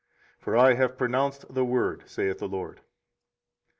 for 0.39 0.57
I 0.57 0.73
have 0.73 0.97
pronounced 0.97 1.53
the 1.53 1.63
word, 1.63 2.05
saith 2.09 2.39
the 2.39 2.47
LORD. 2.47 2.81